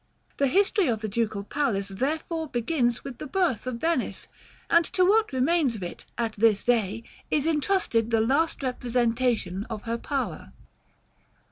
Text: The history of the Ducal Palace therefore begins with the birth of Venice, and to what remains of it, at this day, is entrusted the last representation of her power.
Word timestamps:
The 0.37 0.47
history 0.47 0.87
of 0.87 1.01
the 1.01 1.07
Ducal 1.07 1.43
Palace 1.43 1.89
therefore 1.89 2.47
begins 2.47 3.03
with 3.03 3.19
the 3.19 3.27
birth 3.27 3.67
of 3.67 3.75
Venice, 3.75 4.27
and 4.67 4.83
to 4.85 5.05
what 5.05 5.31
remains 5.31 5.75
of 5.75 5.83
it, 5.83 6.07
at 6.17 6.33
this 6.33 6.63
day, 6.63 7.03
is 7.29 7.45
entrusted 7.45 8.09
the 8.09 8.19
last 8.19 8.63
representation 8.63 9.63
of 9.69 9.83
her 9.83 9.99
power. 9.99 10.53